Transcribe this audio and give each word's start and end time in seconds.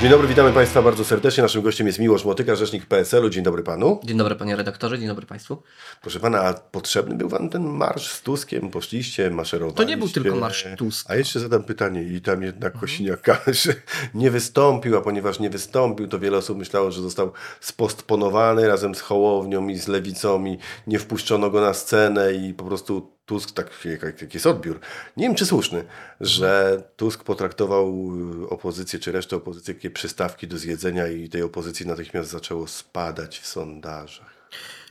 Dzień 0.00 0.10
dobry, 0.10 0.28
witamy 0.28 0.52
Państwa 0.52 0.82
bardzo 0.82 1.04
serdecznie. 1.04 1.42
Naszym 1.42 1.62
gościem 1.62 1.86
jest 1.86 1.98
Miłosz 1.98 2.24
Motyka, 2.24 2.56
rzecznik 2.56 2.86
PSL-u. 2.86 3.30
Dzień 3.30 3.44
dobry 3.44 3.62
Panu. 3.62 4.00
Dzień 4.04 4.18
dobry 4.18 4.36
panie 4.36 4.56
redaktorze, 4.56 4.98
dzień 4.98 5.08
dobry 5.08 5.26
państwu. 5.26 5.62
Proszę 6.02 6.20
Pana, 6.20 6.40
a 6.40 6.54
potrzebny 6.54 7.14
był 7.14 7.28
Wam 7.28 7.48
ten 7.48 7.62
marsz 7.62 8.10
z 8.12 8.22
Tuskiem? 8.22 8.70
Poszliście, 8.70 9.30
maszerowaliście? 9.30 9.84
To 9.84 9.90
nie 9.90 9.96
był 9.96 10.08
tylko 10.08 10.36
marsz 10.36 10.66
Tuska. 10.76 11.12
A 11.12 11.16
jeszcze 11.16 11.40
zadam 11.40 11.62
pytanie 11.62 12.02
i 12.02 12.20
tam 12.20 12.42
jednak 12.42 12.74
Kosiniak-Kamysz 12.74 13.74
nie 14.14 14.30
wystąpił, 14.30 14.96
a 14.96 15.00
ponieważ 15.00 15.40
nie 15.40 15.50
wystąpił, 15.50 16.08
to 16.08 16.18
wiele 16.18 16.38
osób 16.38 16.58
myślało, 16.58 16.90
że 16.90 17.02
został 17.02 17.32
spostponowany 17.60 18.68
razem 18.68 18.94
z 18.94 19.00
Hołownią 19.00 19.68
i 19.68 19.78
z 19.78 19.88
Lewicą 19.88 20.44
i 20.46 20.58
nie 20.86 20.98
wpuszczono 20.98 21.50
go 21.50 21.60
na 21.60 21.74
scenę 21.74 22.32
i 22.32 22.54
po 22.54 22.64
prostu 22.64 23.19
Tusk, 23.30 23.52
tak 23.52 23.70
jak, 23.84 24.22
jak 24.22 24.34
jest 24.34 24.46
odbiór, 24.46 24.80
nie 25.16 25.26
wiem 25.26 25.34
czy 25.34 25.46
słuszny, 25.46 25.84
że 26.20 26.82
Tusk 26.96 27.24
potraktował 27.24 28.10
y, 28.42 28.48
opozycję 28.48 28.98
czy 28.98 29.12
resztę 29.12 29.36
opozycji 29.36 29.74
jakie 29.74 29.90
przystawki 29.90 30.48
do 30.48 30.58
zjedzenia 30.58 31.08
i 31.08 31.28
tej 31.28 31.42
opozycji 31.42 31.86
natychmiast 31.86 32.30
zaczęło 32.30 32.66
spadać 32.66 33.38
w 33.38 33.46
sondażach. 33.46 34.40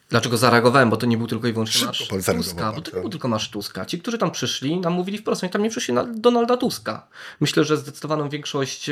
Dlaczego 0.09 0.37
zareagowałem? 0.37 0.89
Bo 0.89 0.97
to 0.97 1.05
nie 1.05 1.17
był 1.17 1.27
tylko 1.27 1.47
i 1.47 1.53
wyłącznie 1.53 1.93
Szybko 1.93 2.21
zareagował, 2.21 2.53
Tuska, 2.53 2.71
bo 2.71 2.81
to 2.81 2.81
tak. 2.81 2.93
nie 2.93 3.01
był 3.01 3.09
tylko 3.09 3.27
marsz 3.27 3.49
Tuska. 3.49 3.85
Ci, 3.85 3.99
którzy 3.99 4.17
tam 4.17 4.31
przyszli, 4.31 4.79
nam 4.79 4.93
mówili 4.93 5.17
wprost, 5.17 5.43
oni 5.43 5.51
tam 5.51 5.63
nie 5.63 5.69
przyszli 5.69 5.93
na 5.93 6.03
Donalda 6.03 6.57
Tuska. 6.57 7.07
Myślę, 7.39 7.63
że 7.63 7.77
zdecydowaną 7.77 8.29
większość 8.29 8.89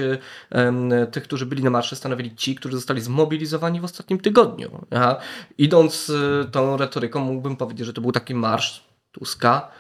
em, 0.49 0.91
tych, 1.11 1.23
którzy 1.23 1.45
byli 1.45 1.63
na 1.63 1.69
marszy, 1.69 1.95
stanowili 1.95 2.35
ci, 2.35 2.55
którzy 2.55 2.75
zostali 2.75 3.01
zmobilizowani 3.01 3.81
w 3.81 3.83
ostatnim 3.83 4.19
tygodniu. 4.19 4.85
Aha. 4.91 5.17
Idąc 5.57 6.09
e, 6.09 6.45
tą 6.45 6.77
retoryką, 6.77 7.19
mógłbym 7.19 7.55
powiedzieć, 7.55 7.85
że 7.85 7.93
to 7.93 8.01
był 8.01 8.11
taki 8.11 8.35
marsz 8.35 8.86
Tuska, 9.19 9.71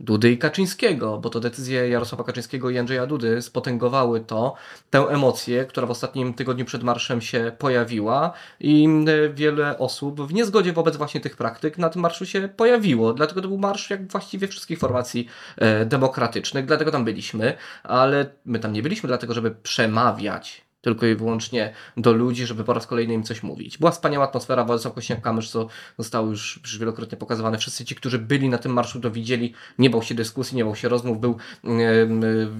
Dudy 0.00 0.32
i 0.32 0.38
Kaczyńskiego, 0.38 1.18
bo 1.18 1.30
to 1.30 1.40
decyzje 1.40 1.88
Jarosława 1.88 2.24
Kaczyńskiego 2.24 2.70
i 2.70 2.78
Andrzeja 2.78 3.06
Dudy 3.06 3.42
spotęgowały 3.42 4.20
to, 4.20 4.54
tę 4.90 4.98
emocję, 4.98 5.64
która 5.64 5.86
w 5.86 5.90
ostatnim 5.90 6.34
tygodniu 6.34 6.64
przed 6.64 6.82
marszem 6.82 7.20
się 7.20 7.52
pojawiła 7.58 8.32
i 8.60 8.88
e, 9.08 9.28
wiele 9.28 9.78
osób 9.78 10.20
w 10.20 10.34
niezgodzie 10.34 10.72
wobec 10.72 10.96
właśnie 10.96 11.20
tych 11.20 11.36
praktyk 11.36 11.78
na 11.78 11.88
tym 11.88 12.02
marszu 12.02 12.26
się 12.26 12.48
pojawiło. 12.56 13.12
Dlatego 13.12 13.42
to 13.42 13.48
był 13.48 13.58
marsz 13.58 13.90
jak 13.90 14.08
właściwie 14.08 14.48
wszystkich 14.48 14.78
formacji 14.78 15.28
e, 15.56 15.84
demokratycznych, 15.84 16.66
dlatego 16.66 16.90
tam 16.90 17.04
byliśmy, 17.04 17.56
ale 17.82 18.26
my 18.44 18.58
tam 18.58 18.72
nie 18.72 18.82
byliśmy 18.82 19.06
dlatego, 19.06 19.34
żeby 19.34 19.50
przemawiać 19.50 20.71
tylko 20.82 21.06
i 21.06 21.14
wyłącznie 21.14 21.72
do 21.96 22.12
ludzi, 22.12 22.46
żeby 22.46 22.64
po 22.64 22.74
raz 22.74 22.86
kolejny 22.86 23.14
im 23.14 23.22
coś 23.22 23.42
mówić. 23.42 23.78
Była 23.78 23.90
wspaniała 23.90 24.24
atmosfera, 24.24 24.64
Władysław 24.64 24.94
Kośniak-Kamysz, 24.94 25.50
co 25.50 25.66
zostało 25.98 26.28
już, 26.28 26.60
już 26.62 26.78
wielokrotnie 26.78 27.18
pokazywane. 27.18 27.58
Wszyscy 27.58 27.84
ci, 27.84 27.94
którzy 27.94 28.18
byli 28.18 28.48
na 28.48 28.58
tym 28.58 28.72
marszu, 28.72 29.00
to 29.00 29.10
widzieli. 29.10 29.54
Nie 29.78 29.90
bał 29.90 30.02
się 30.02 30.14
dyskusji, 30.14 30.56
nie 30.56 30.64
bał 30.64 30.76
się 30.76 30.88
rozmów, 30.88 31.20
był 31.20 31.36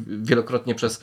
wielokrotnie 0.06 0.74
przez 0.74 1.02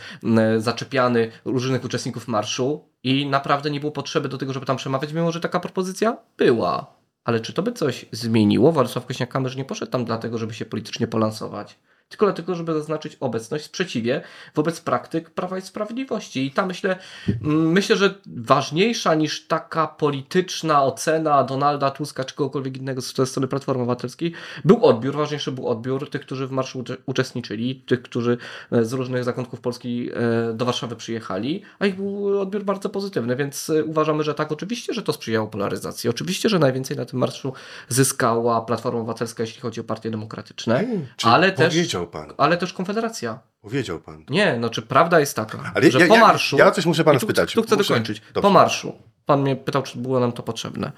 zaczepiany 0.57 1.31
różnych 1.45 1.83
uczestników 1.83 2.27
marszu 2.27 2.89
i 3.03 3.25
naprawdę 3.25 3.71
nie 3.71 3.79
było 3.79 3.91
potrzeby 3.91 4.29
do 4.29 4.37
tego, 4.37 4.53
żeby 4.53 4.65
tam 4.65 4.77
przemawiać, 4.77 5.13
mimo 5.13 5.31
że 5.31 5.39
taka 5.39 5.59
propozycja 5.59 6.17
była. 6.37 6.99
Ale 7.23 7.39
czy 7.39 7.53
to 7.53 7.63
by 7.63 7.71
coś 7.71 8.05
zmieniło? 8.11 8.71
Władysław 8.71 9.07
Kośniak-Kamysz 9.07 9.55
nie 9.57 9.65
poszedł 9.65 9.91
tam 9.91 10.05
dlatego, 10.05 10.37
żeby 10.37 10.53
się 10.53 10.65
politycznie 10.65 11.07
polansować 11.07 11.79
tylko 12.09 12.25
dlatego, 12.25 12.55
żeby 12.55 12.73
zaznaczyć 12.73 13.17
obecność, 13.19 13.65
sprzeciwie 13.65 14.21
wobec 14.55 14.81
praktyk 14.81 15.29
Prawa 15.29 15.57
i 15.57 15.61
Sprawiedliwości. 15.61 16.45
I 16.45 16.51
ta 16.51 16.65
myślę, 16.65 16.99
mm, 17.43 17.71
myślę, 17.71 17.95
że 17.95 18.15
ważniejsza 18.25 19.15
niż 19.15 19.47
taka 19.47 19.87
polityczna 19.87 20.83
ocena 20.83 21.43
Donalda 21.43 21.91
Tuska 21.91 22.23
czy 22.23 22.35
kogokolwiek 22.35 22.77
innego 22.77 23.01
ze 23.01 23.25
strony 23.25 23.47
Platformy 23.47 23.81
Obywatelskiej 23.81 24.33
był 24.65 24.85
odbiór, 24.85 25.15
ważniejszy 25.15 25.51
był 25.51 25.67
odbiór 25.67 26.09
tych, 26.09 26.21
którzy 26.21 26.47
w 26.47 26.51
marszu 26.51 26.79
ucze- 26.79 26.97
uczestniczyli, 27.05 27.75
tych, 27.75 28.01
którzy 28.01 28.37
e, 28.71 28.85
z 28.85 28.93
różnych 28.93 29.23
zakątków 29.23 29.61
Polski 29.61 30.09
e, 30.49 30.53
do 30.53 30.65
Warszawy 30.65 30.95
przyjechali, 30.95 31.61
a 31.79 31.85
ich 31.85 31.95
był 31.95 32.39
odbiór 32.39 32.63
bardzo 32.63 32.89
pozytywny, 32.89 33.35
więc 33.35 33.69
e, 33.69 33.83
uważamy, 33.83 34.23
że 34.23 34.35
tak, 34.35 34.51
oczywiście, 34.51 34.93
że 34.93 35.01
to 35.01 35.13
sprzyjało 35.13 35.47
polaryzacji, 35.47 36.09
oczywiście, 36.09 36.49
że 36.49 36.59
najwięcej 36.59 36.97
na 36.97 37.05
tym 37.05 37.19
marszu 37.19 37.53
zyskała 37.89 38.61
Platforma 38.61 38.99
Obywatelska, 38.99 39.43
jeśli 39.43 39.61
chodzi 39.61 39.81
o 39.81 39.83
partie 39.83 40.11
demokratyczne, 40.11 40.85
Czyli 41.17 41.33
ale 41.33 41.51
też 41.51 41.73
Powiedział 42.05 42.27
Pan, 42.27 42.35
ale 42.37 42.57
też 42.57 42.73
Konfederacja. 42.73 43.39
powiedział 43.61 43.99
Pan. 43.99 44.25
Nie, 44.29 44.57
no 44.59 44.69
czy 44.69 44.81
prawda 44.81 45.19
jest 45.19 45.35
taka, 45.35 45.71
Ale 45.75 45.91
że 45.91 45.99
ja, 45.99 46.07
po 46.07 46.15
ja, 46.15 46.21
marszu... 46.21 46.57
ja 46.57 46.71
coś 46.71 46.85
muszę 46.85 47.03
Pana 47.03 47.19
tu, 47.19 47.25
spytać. 47.25 47.53
Tu 47.53 47.63
chcę 47.63 47.75
muszę... 47.75 47.93
dokończyć. 47.93 48.19
Dobrze. 48.19 48.41
Po 48.41 48.49
marszu. 48.49 48.93
Pan 49.25 49.41
mnie 49.41 49.55
pytał, 49.55 49.83
czy 49.83 49.97
było 49.97 50.19
nam 50.19 50.31
to 50.31 50.43
potrzebne. 50.43 50.91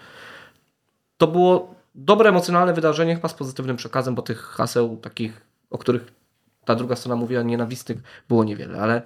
To 1.18 1.28
było 1.28 1.76
dobre, 1.96 2.30
emocjonalne 2.30 2.74
wydarzenie, 2.74 3.16
chyba 3.16 3.28
z 3.28 3.34
pozytywnym 3.34 3.78
przekazem, 3.78 4.16
bo 4.16 4.22
tych 4.22 4.42
haseł 4.42 4.98
takich, 4.98 5.42
o 5.70 5.78
których 5.78 6.14
ta 6.66 6.76
druga 6.76 6.96
strona 6.96 7.16
mówiła, 7.16 7.42
nienawistnych, 7.42 7.98
było 8.28 8.44
niewiele. 8.44 8.82
Ale, 8.82 9.02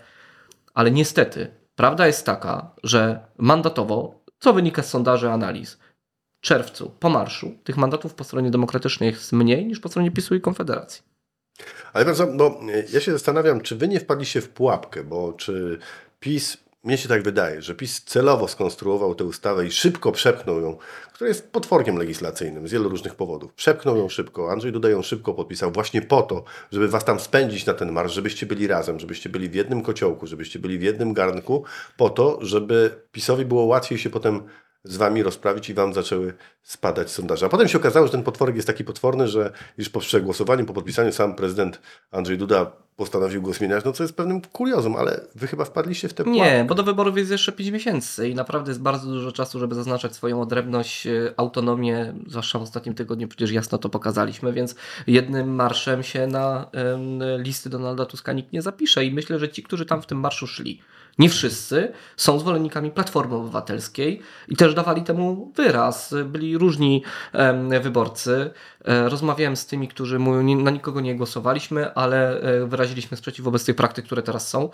ale 0.74 0.92
niestety, 0.92 1.52
prawda 1.76 2.08
jest 2.08 2.26
taka, 2.26 2.72
że 2.84 3.20
mandatowo, 3.38 4.20
co 4.40 4.54
wynika 4.54 4.84
z 4.84 4.90
sondaży 4.90 5.32
analiz, 5.32 5.78
w 6.38 6.42
czerwcu, 6.42 6.90
po 7.00 7.10
marszu, 7.10 7.52
tych 7.64 7.78
mandatów 7.78 8.14
po 8.14 8.24
stronie 8.24 8.52
demokratycznej 8.52 9.10
jest 9.10 9.34
mniej 9.34 9.66
niż 9.66 9.80
po 9.80 9.90
stronie 9.90 10.12
PiSu 10.12 10.36
i 10.36 10.42
Konfederacji. 10.42 11.15
Ale 11.94 12.06
bardzo, 12.06 12.28
bo 12.28 12.62
e, 12.74 12.84
ja 12.94 13.00
się 13.00 13.12
zastanawiam, 13.12 13.62
czy 13.62 13.76
wy 13.76 13.88
nie 13.88 14.00
wpadliście 14.00 14.42
w 14.42 14.50
pułapkę, 14.50 15.04
bo 15.04 15.34
czy 15.34 15.80
PiS, 16.20 16.58
mnie 16.84 16.98
się 16.98 17.10
tak 17.10 17.24
wydaje, 17.24 17.62
że 17.62 17.76
PiS 17.76 18.04
celowo 18.04 18.48
skonstruował 18.48 19.16
tę 19.16 19.24
ustawę 19.24 19.66
i 19.66 19.72
szybko 19.72 20.12
przepchnął 20.12 20.62
ją, 20.62 20.78
która 21.14 21.28
jest 21.28 21.52
potworkiem 21.52 21.98
legislacyjnym 21.98 22.68
z 22.68 22.72
wielu 22.72 22.90
różnych 22.90 23.16
powodów. 23.16 23.54
Przepchnął 23.54 23.98
ją 23.98 24.10
szybko, 24.10 24.52
Andrzej 24.52 24.72
Duda 24.72 24.90
ją 24.90 25.02
szybko 25.02 25.34
podpisał 25.34 25.72
właśnie 25.72 26.02
po 26.02 26.22
to, 26.22 26.44
żeby 26.72 26.88
was 26.88 27.06
tam 27.06 27.20
spędzić 27.20 27.66
na 27.66 27.74
ten 27.74 27.92
marsz, 27.92 28.14
żebyście 28.14 28.46
byli 28.46 28.68
razem, 28.68 29.00
żebyście 29.00 29.30
byli 29.30 29.50
w 29.50 29.54
jednym 29.54 29.82
kociołku, 29.82 30.28
żebyście 30.28 30.60
byli 30.60 30.78
w 30.78 30.82
jednym 30.84 31.14
garnku, 31.14 31.64
po 31.98 32.10
to, 32.10 32.40
żeby 32.42 32.92
PiSowi 33.12 33.46
było 33.46 33.64
łatwiej 33.64 33.98
się 33.98 34.10
potem 34.10 34.44
z 34.86 34.98
wami 34.98 35.24
rozprawić 35.24 35.70
i 35.70 35.74
wam 35.74 35.94
zaczęły 35.94 36.34
spadać 36.64 37.12
sondaże. 37.12 37.46
A 37.46 37.50
potem 37.50 37.68
się 37.68 37.78
okazało, 37.78 38.06
że 38.06 38.12
ten 38.12 38.24
potworek 38.24 38.56
jest 38.56 38.68
taki 38.68 38.84
potworny, 38.84 39.28
że 39.28 39.52
już 39.78 39.90
po 39.90 40.00
przegłosowaniu, 40.00 40.66
po 40.66 40.74
podpisaniu 40.74 41.12
sam 41.12 41.36
prezydent 41.36 41.82
Andrzej 42.12 42.38
Duda 42.38 42.72
postanowił 42.96 43.42
go 43.42 43.54
zmieniać, 43.54 43.86
no 43.86 43.92
co 43.92 44.04
jest 44.04 44.16
pewnym 44.16 44.42
kuriozum, 44.42 44.96
ale 44.96 45.22
wy 45.36 45.48
chyba 45.48 45.66
wpadliście 45.66 46.08
w 46.08 46.14
tę 46.14 46.24
pułapkę. 46.24 46.44
Nie, 46.44 46.66
bo 46.66 46.76
do 46.76 46.84
wyborów 46.84 47.18
jest 47.18 47.32
jeszcze 47.32 47.52
5 47.52 47.70
miesięcy 47.70 48.30
i 48.30 48.36
naprawdę 48.36 48.72
jest 48.72 48.82
bardzo 48.82 49.08
dużo 49.08 49.32
czasu, 49.32 49.60
żeby 49.60 49.76
zaznaczać 49.76 50.16
swoją 50.16 50.42
odrębność, 50.42 51.08
e, 51.08 51.34
autonomię, 51.38 52.14
zwłaszcza 52.28 52.60
w 52.60 52.62
ostatnim 52.62 52.96
tygodniu 52.96 53.28
przecież 53.28 53.52
jasno 53.52 53.78
to 53.78 53.90
pokazaliśmy, 53.90 54.54
więc 54.54 54.76
jednym 55.08 55.56
marszem 55.56 56.04
się 56.04 56.28
na 56.28 56.70
listy 57.38 57.70
Donalda 57.70 58.06
Tuska 58.06 58.34
nikt 58.34 58.54
nie 58.54 58.62
zapisze 58.62 59.06
i 59.06 59.14
myślę, 59.14 59.40
że 59.40 59.50
ci, 59.50 59.64
którzy 59.64 59.86
tam 59.86 60.02
w 60.02 60.06
tym 60.06 60.20
marszu 60.20 60.48
szli, 60.48 60.82
nie 61.20 61.30
wszyscy 61.30 61.92
są 62.18 62.40
zwolennikami 62.40 62.92
Platformy 62.92 63.36
Obywatelskiej 63.36 64.22
i 64.48 64.56
też 64.56 64.74
dawali 64.74 65.04
temu 65.04 65.52
wyraz. 65.56 66.16
Byli 66.26 66.58
różni 66.58 67.04
wyborcy. 67.82 68.52
E, 68.86 69.10
Rozmawiałem 69.10 69.56
z 69.56 69.66
tymi, 69.66 69.88
którzy 69.88 70.20
mówią, 70.20 70.62
na 70.62 70.72
nikogo 70.72 71.02
nie 71.02 71.16
głosowaliśmy, 71.16 71.94
ale 71.94 72.42
e, 72.42 72.66
wyraziliśmy 72.66 73.18
sprzeciw 73.18 73.46
wobec 73.46 73.66
tych 73.66 73.76
praktyk, 73.76 74.06
które 74.06 74.22
teraz 74.22 74.48
są. 74.48 74.70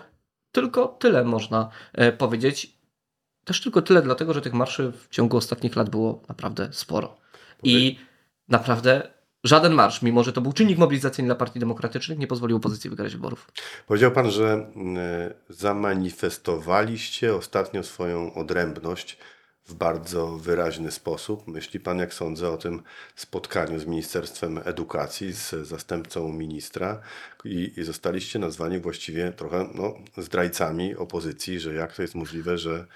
Tylko 0.52 0.86
tyle 0.86 1.24
można 1.24 1.68
e, 1.92 2.12
powiedzieć. 2.12 2.76
Też 3.44 3.60
tylko 3.60 3.82
tyle, 3.82 4.02
dlatego 4.02 4.34
że 4.34 4.40
tych 4.40 4.52
marszy 4.52 4.92
w 4.92 5.08
ciągu 5.08 5.36
ostatnich 5.36 5.76
lat 5.76 5.90
było 5.90 6.22
naprawdę 6.28 6.68
sporo. 6.72 7.16
I 7.62 7.98
naprawdę 8.48 9.10
żaden 9.44 9.72
marsz, 9.72 10.02
mimo 10.02 10.24
że 10.24 10.32
to 10.32 10.40
był 10.40 10.52
czynnik 10.52 10.78
mobilizacyjny 10.78 11.28
dla 11.28 11.34
partii 11.34 11.60
demokratycznych, 11.60 12.18
nie 12.18 12.26
pozwolił 12.26 12.56
opozycji 12.56 12.90
wygrać 12.90 13.12
wyborów. 13.12 13.48
Powiedział 13.86 14.10
pan, 14.10 14.30
że 14.30 14.52
mm, 14.76 14.98
zamanifestowaliście 15.48 17.34
ostatnio 17.34 17.82
swoją 17.82 18.34
odrębność 18.34 19.18
w 19.66 19.74
bardzo 19.74 20.38
wyraźny 20.38 20.90
sposób. 20.90 21.48
Myśli 21.48 21.80
pan, 21.80 21.98
jak 21.98 22.14
sądzę, 22.14 22.50
o 22.50 22.56
tym 22.56 22.82
spotkaniu 23.16 23.78
z 23.78 23.86
Ministerstwem 23.86 24.60
Edukacji, 24.64 25.32
z 25.32 25.50
zastępcą 25.50 26.32
ministra 26.32 27.00
i, 27.44 27.72
i 27.76 27.84
zostaliście 27.84 28.38
nazwani 28.38 28.78
właściwie 28.78 29.32
trochę 29.32 29.68
no, 29.74 29.94
zdrajcami 30.22 30.96
opozycji, 30.96 31.60
że 31.60 31.74
jak 31.74 31.94
to 31.94 32.02
jest 32.02 32.14
możliwe, 32.14 32.58
że 32.58 32.86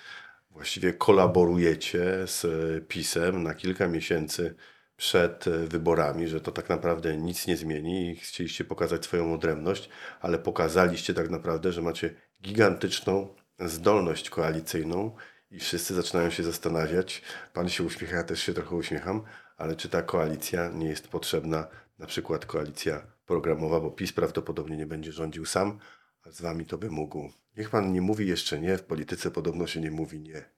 właściwie 0.51 0.93
kolaborujecie 0.93 2.03
z 2.27 2.45
PiSem 2.89 3.43
na 3.43 3.55
kilka 3.55 3.89
miesięcy 3.89 4.55
przed 4.97 5.47
e, 5.47 5.51
wyborami, 5.51 6.29
że 6.29 6.41
to 6.41 6.53
tak 6.53 6.69
naprawdę 6.69 7.17
nic 7.17 7.47
nie 7.47 7.57
zmieni 7.57 8.11
i 8.11 8.17
chcieliście 8.17 8.65
pokazać 8.65 9.05
swoją 9.05 9.35
odrębność, 9.35 9.89
ale 10.21 10.39
pokazaliście 10.39 11.15
tak 11.15 11.31
naprawdę, 11.31 11.73
że 11.73 11.83
macie 11.83 12.15
gigantyczną 12.43 13.35
zdolność 13.59 14.31
koalicyjną 14.31 15.17
i 15.51 15.59
wszyscy 15.59 15.95
zaczynają 15.95 16.31
się 16.31 16.43
zastanawiać. 16.43 17.23
Pan 17.53 17.69
się 17.69 17.85
uśmiecha, 17.85 18.17
ja 18.17 18.25
też 18.25 18.43
się 18.43 18.55
trochę 18.55 18.77
uśmiecham, 18.77 19.23
ale 19.57 19.77
czy 19.77 19.89
ta 19.89 20.03
koalicja 20.03 20.69
nie 20.69 20.89
jest 20.89 21.09
potrzebna, 21.09 21.67
na 21.99 22.07
przykład 22.07 22.47
koalicja 22.47 23.07
programowa, 23.27 23.81
bo 23.81 23.91
PiS 23.91 24.13
prawdopodobnie 24.13 24.77
nie 24.77 24.87
będzie 24.87 25.13
rządził 25.13 25.47
sam, 25.47 25.79
a 26.27 26.31
z 26.31 26.41
wami 26.41 26.67
to 26.67 26.79
by 26.79 26.91
mógł. 26.91 27.33
Niech 27.57 27.71
pan 27.71 27.93
nie 27.93 28.01
mówi 28.01 28.27
jeszcze 28.27 28.61
nie, 28.61 28.79
w 28.79 28.83
polityce 28.83 29.31
podobno 29.31 29.67
się 29.67 29.81
nie 29.81 29.91
mówi 29.91 30.21
nie. 30.21 30.56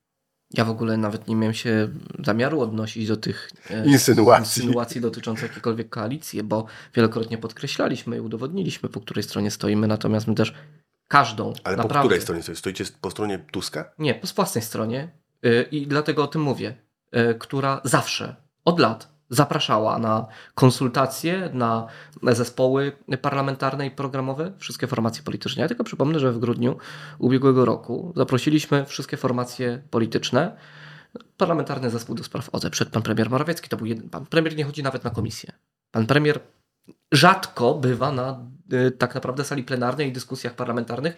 Ja 0.54 0.64
w 0.64 0.70
ogóle 0.70 0.96
nawet 0.96 1.28
nie 1.28 1.36
miałem 1.36 1.54
się 1.54 1.88
zamiaru 2.24 2.60
odnosić 2.60 3.08
do 3.08 3.16
tych 3.16 3.50
e, 3.70 3.86
Insynuacji. 3.86 4.62
insynuacji 4.62 5.00
dotyczących 5.00 5.42
jakiejkolwiek 5.48 5.88
koalicji, 5.88 6.42
bo 6.42 6.64
wielokrotnie 6.94 7.38
podkreślaliśmy 7.38 8.16
i 8.16 8.20
udowodniliśmy, 8.20 8.88
po 8.88 9.00
której 9.00 9.22
stronie 9.22 9.50
stoimy, 9.50 9.86
natomiast 9.86 10.26
my 10.26 10.34
też 10.34 10.50
Ale 10.50 10.58
Każdą. 11.08 11.52
po 11.64 11.70
naprawdę. 11.70 11.98
której 12.00 12.20
stronie 12.22 12.42
stoicie? 12.42 12.58
Stoicie 12.58 12.84
po 13.00 13.10
stronie 13.10 13.38
Tuska? 13.52 13.90
Nie, 13.98 14.14
po 14.14 14.26
własnej 14.26 14.64
stronie. 14.64 15.08
Y, 15.46 15.66
I 15.70 15.86
dlatego 15.86 16.24
o 16.24 16.26
tym 16.26 16.42
mówię. 16.42 16.74
Y, 17.16 17.34
Która 17.38 17.80
zawsze, 17.84 18.36
od 18.64 18.78
lat, 18.80 19.17
zapraszała 19.30 19.98
na 19.98 20.26
konsultacje, 20.54 21.50
na 21.52 21.86
zespoły 22.22 22.92
parlamentarne 23.22 23.86
i 23.86 23.90
programowe, 23.90 24.52
wszystkie 24.58 24.86
formacje 24.86 25.22
polityczne. 25.22 25.62
Ja 25.62 25.68
tylko 25.68 25.84
przypomnę, 25.84 26.20
że 26.20 26.32
w 26.32 26.38
grudniu 26.38 26.76
ubiegłego 27.18 27.64
roku 27.64 28.12
zaprosiliśmy 28.16 28.84
wszystkie 28.84 29.16
formacje 29.16 29.82
polityczne. 29.90 30.56
Parlamentarny 31.36 31.90
zespół 31.90 32.14
do 32.14 32.24
spraw 32.24 32.48
OZE 32.52 32.70
przed 32.70 32.88
pan 32.88 33.02
premier 33.02 33.30
Morawiecki. 33.30 33.68
To 33.68 33.76
był 33.76 33.86
jeden. 33.86 34.10
Pan 34.10 34.26
premier 34.26 34.56
nie 34.56 34.64
chodzi 34.64 34.82
nawet 34.82 35.04
na 35.04 35.10
komisję. 35.10 35.52
Pan 35.90 36.06
premier 36.06 36.40
rzadko 37.12 37.74
bywa 37.74 38.12
na 38.12 38.40
y, 38.72 38.90
tak 38.90 39.14
naprawdę 39.14 39.44
sali 39.44 39.64
plenarnej 39.64 40.08
i 40.08 40.12
dyskusjach 40.12 40.54
parlamentarnych. 40.54 41.16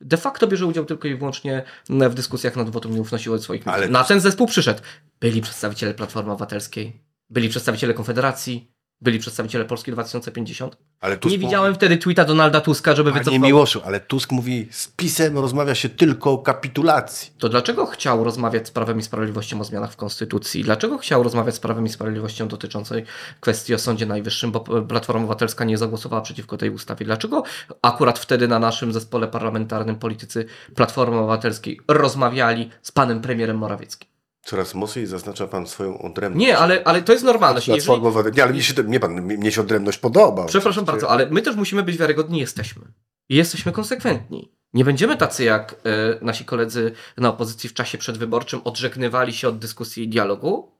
De 0.00 0.16
facto 0.16 0.46
bierze 0.46 0.66
udział 0.66 0.84
tylko 0.84 1.08
i 1.08 1.14
wyłącznie 1.14 1.62
w 1.88 2.14
dyskusjach 2.14 2.56
nad 2.56 2.70
wotum 2.70 2.94
nieufności 2.94 3.28
wobec 3.28 3.42
swoich 3.42 3.68
Ale. 3.68 3.88
Na 3.88 4.04
ten 4.04 4.20
zespół 4.20 4.46
przyszedł. 4.46 4.80
Byli 5.20 5.40
przedstawiciele 5.40 5.94
Platformy 5.94 6.32
Obywatelskiej, 6.32 7.00
byli 7.32 7.48
przedstawiciele 7.48 7.94
Konfederacji, 7.94 8.72
byli 9.00 9.18
przedstawiciele 9.18 9.64
Polski 9.64 9.92
2050. 9.92 10.76
Ale 11.00 11.16
Tusk 11.16 11.32
nie 11.32 11.38
mówi- 11.38 11.46
widziałem 11.46 11.74
wtedy 11.74 11.96
tweeta 11.96 12.24
Donalda 12.24 12.60
Tuska, 12.60 12.94
żeby 12.94 13.12
wycofał. 13.12 13.40
Miłoszu, 13.40 13.80
ale 13.84 14.00
Tusk 14.00 14.32
mówi, 14.32 14.68
z 14.70 14.88
PiSem 14.88 15.38
rozmawia 15.38 15.74
się 15.74 15.88
tylko 15.88 16.30
o 16.32 16.38
kapitulacji. 16.38 17.32
To 17.38 17.48
dlaczego 17.48 17.86
chciał 17.86 18.24
rozmawiać 18.24 18.68
z 18.68 18.70
Prawem 18.70 18.98
i 18.98 19.02
Sprawiedliwością 19.02 19.60
o 19.60 19.64
zmianach 19.64 19.92
w 19.92 19.96
Konstytucji? 19.96 20.64
Dlaczego 20.64 20.98
chciał 20.98 21.22
rozmawiać 21.22 21.54
z 21.54 21.60
Prawem 21.60 21.86
i 21.86 21.88
Sprawiedliwością 21.88 22.48
dotyczącej 22.48 23.04
kwestii 23.40 23.74
o 23.74 23.78
Sądzie 23.78 24.06
Najwyższym, 24.06 24.52
bo 24.52 24.60
Platforma 24.60 25.20
Obywatelska 25.20 25.64
nie 25.64 25.78
zagłosowała 25.78 26.22
przeciwko 26.22 26.56
tej 26.56 26.70
ustawie? 26.70 27.06
Dlaczego 27.06 27.42
akurat 27.82 28.18
wtedy 28.18 28.48
na 28.48 28.58
naszym 28.58 28.92
zespole 28.92 29.28
parlamentarnym 29.28 29.96
politycy 29.96 30.46
Platformy 30.74 31.16
Obywatelskiej 31.18 31.80
rozmawiali 31.88 32.70
z 32.82 32.92
panem 32.92 33.20
premierem 33.20 33.58
Morawieckim? 33.58 34.11
Coraz 34.44 34.74
mocniej 34.74 35.06
zaznacza 35.06 35.46
pan 35.46 35.66
swoją 35.66 36.02
odrębność. 36.02 36.46
Nie, 36.46 36.58
ale, 36.58 36.84
ale 36.84 37.02
to 37.02 37.12
jest 37.12 37.24
normalność. 37.24 37.68
Jeżeli. 37.68 38.00
Nie, 38.34 38.42
ale 38.42 38.52
mnie 38.52 38.62
się, 38.62 38.82
mnie, 38.82 39.00
pan, 39.00 39.22
mnie 39.22 39.52
się 39.52 39.60
odrębność 39.60 39.98
podoba. 39.98 40.44
Przepraszam 40.44 40.84
bardzo, 40.84 41.10
ale 41.10 41.26
my 41.26 41.42
też 41.42 41.56
musimy 41.56 41.82
być 41.82 41.96
wiarygodni, 41.96 42.40
jesteśmy. 42.40 42.82
I 43.28 43.36
jesteśmy 43.36 43.72
konsekwentni. 43.72 44.52
Nie 44.74 44.84
będziemy 44.84 45.16
tacy 45.16 45.44
jak 45.44 45.74
e, 45.84 46.24
nasi 46.24 46.44
koledzy 46.44 46.92
na 47.16 47.28
opozycji 47.28 47.68
w 47.68 47.74
czasie 47.74 47.98
przedwyborczym 47.98 48.60
odżegnywali 48.64 49.32
się 49.32 49.48
od 49.48 49.58
dyskusji 49.58 50.04
i 50.04 50.08
dialogu 50.08 50.72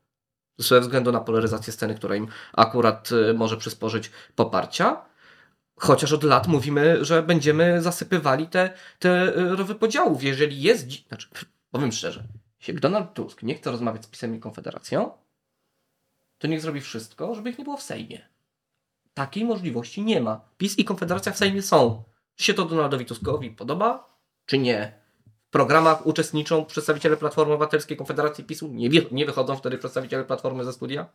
ze 0.58 0.80
względu 0.80 1.12
na 1.12 1.20
polaryzację 1.20 1.72
sceny, 1.72 1.94
która 1.94 2.16
im 2.16 2.28
akurat 2.52 3.10
e, 3.30 3.32
może 3.32 3.56
przysporzyć 3.56 4.10
poparcia. 4.36 5.04
Chociaż 5.76 6.12
od 6.12 6.22
lat 6.22 6.48
mówimy, 6.48 7.04
że 7.04 7.22
będziemy 7.22 7.82
zasypywali 7.82 8.46
te, 8.46 8.72
te 8.98 9.10
e, 9.10 9.56
rowy 9.56 9.74
podziałów. 9.74 10.22
Jeżeli 10.22 10.62
jest. 10.62 11.08
Znaczy, 11.08 11.28
powiem 11.70 11.92
szczerze, 11.92 12.24
jeśli 12.62 12.80
Donald 12.80 13.14
Tusk 13.14 13.42
nie 13.42 13.54
chce 13.54 13.70
rozmawiać 13.70 14.04
z 14.04 14.06
PiSem 14.06 14.36
i 14.36 14.40
Konfederacją, 14.40 15.10
to 16.38 16.46
niech 16.46 16.60
zrobi 16.60 16.80
wszystko, 16.80 17.34
żeby 17.34 17.50
ich 17.50 17.58
nie 17.58 17.64
było 17.64 17.76
w 17.76 17.82
Sejmie. 17.82 18.20
Takiej 19.14 19.44
możliwości 19.44 20.02
nie 20.02 20.20
ma. 20.20 20.40
PiS 20.58 20.78
i 20.78 20.84
Konfederacja 20.84 21.32
w 21.32 21.36
Sejmie 21.36 21.62
są. 21.62 22.02
Czy 22.36 22.44
się 22.44 22.54
to 22.54 22.64
Donaldowi 22.64 23.06
Tuskowi 23.06 23.50
podoba, 23.50 24.16
czy 24.46 24.58
nie? 24.58 24.92
W 25.48 25.50
programach 25.50 26.06
uczestniczą 26.06 26.64
przedstawiciele 26.64 27.16
Platformy 27.16 27.52
Obywatelskiej, 27.52 27.96
Konfederacji 27.96 28.44
PiSu. 28.44 28.68
Nie, 28.68 28.88
nie 29.10 29.26
wychodzą 29.26 29.56
wtedy 29.56 29.78
przedstawiciele 29.78 30.24
Platformy 30.24 30.64
ze 30.64 30.72
studia. 30.72 31.06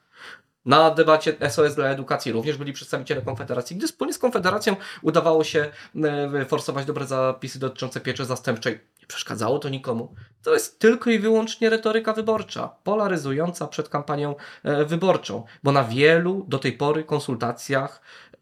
Na 0.65 0.91
debacie 0.91 1.35
SOS 1.49 1.75
dla 1.75 1.87
edukacji 1.87 2.31
również 2.31 2.57
byli 2.57 2.73
przedstawiciele 2.73 3.21
Konfederacji. 3.21 3.75
Gdy 3.75 3.87
wspólnie 3.87 4.13
z 4.13 4.19
Konfederacją 4.19 4.75
udawało 5.01 5.43
się 5.43 5.71
e, 6.03 6.45
forsować 6.45 6.85
dobre 6.85 7.05
zapisy 7.05 7.59
dotyczące 7.59 8.01
pieczy 8.01 8.25
zastępczej, 8.25 8.79
przeszkadzało 9.07 9.59
to 9.59 9.69
nikomu. 9.69 10.15
To 10.43 10.53
jest 10.53 10.79
tylko 10.79 11.09
i 11.09 11.19
wyłącznie 11.19 11.69
retoryka 11.69 12.13
wyborcza, 12.13 12.67
polaryzująca 12.83 13.67
przed 13.67 13.89
kampanią 13.89 14.35
e, 14.63 14.85
wyborczą, 14.85 15.43
bo 15.63 15.71
na 15.71 15.83
wielu 15.83 16.45
do 16.47 16.59
tej 16.59 16.73
pory 16.73 17.03
konsultacjach 17.03 18.01
e, 18.33 18.39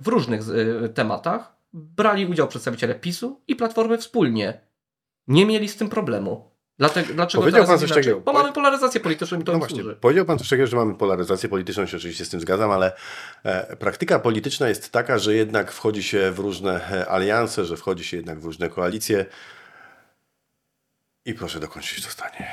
w 0.00 0.08
różnych 0.08 0.40
e, 0.84 0.88
tematach 0.88 1.54
brali 1.72 2.26
udział 2.26 2.48
przedstawiciele 2.48 2.94
PiSu 2.94 3.40
i 3.48 3.56
Platformy 3.56 3.98
wspólnie. 3.98 4.60
Nie 5.28 5.46
mieli 5.46 5.68
z 5.68 5.76
tym 5.76 5.88
problemu. 5.88 6.54
Dlatego, 6.78 7.14
dlaczego 7.14 7.42
Powiedział 7.42 7.66
pan 7.66 7.78
coś 7.78 7.88
inaczej? 7.88 8.04
takiego. 8.04 8.20
Bo 8.20 8.32
mamy 8.32 8.52
polaryzację 8.52 9.00
polityczną 9.00 9.40
i 9.40 9.44
to 9.44 9.52
No 9.52 9.58
właśnie, 9.58 9.80
służy. 9.82 9.96
powiedział 9.96 10.24
pan 10.24 10.38
coś 10.38 10.48
takiego, 10.48 10.66
że 10.66 10.76
mamy 10.76 10.94
polaryzację 10.94 11.48
polityczną, 11.48 11.86
się 11.86 11.96
oczywiście 11.96 12.24
z 12.24 12.28
tym 12.28 12.40
zgadzam, 12.40 12.70
ale 12.70 12.92
e, 13.44 13.76
praktyka 13.76 14.18
polityczna 14.18 14.68
jest 14.68 14.92
taka, 14.92 15.18
że 15.18 15.34
jednak 15.34 15.72
wchodzi 15.72 16.02
się 16.02 16.30
w 16.30 16.38
różne 16.38 16.90
e, 16.92 17.08
alianse, 17.08 17.64
że 17.64 17.76
wchodzi 17.76 18.04
się 18.04 18.16
jednak 18.16 18.40
w 18.40 18.44
różne 18.44 18.68
koalicje. 18.68 19.26
I 21.26 21.34
proszę 21.34 21.60
dokończyć 21.60 22.04
to 22.06 22.10
zdanie. 22.12 22.46